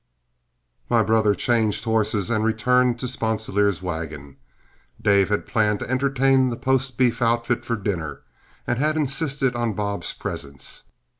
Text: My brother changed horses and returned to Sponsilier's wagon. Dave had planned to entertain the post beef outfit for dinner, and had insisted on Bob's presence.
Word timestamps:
My 0.89 1.03
brother 1.03 1.35
changed 1.35 1.83
horses 1.85 2.31
and 2.31 2.43
returned 2.43 2.99
to 3.01 3.07
Sponsilier's 3.07 3.83
wagon. 3.83 4.37
Dave 4.99 5.29
had 5.29 5.45
planned 5.45 5.77
to 5.81 5.89
entertain 5.91 6.49
the 6.49 6.57
post 6.57 6.97
beef 6.97 7.21
outfit 7.21 7.63
for 7.63 7.75
dinner, 7.75 8.23
and 8.65 8.79
had 8.79 8.97
insisted 8.97 9.55
on 9.55 9.73
Bob's 9.73 10.13
presence. 10.13 10.85